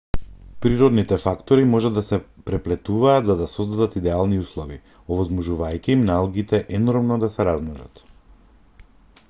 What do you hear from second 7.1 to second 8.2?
да се размножат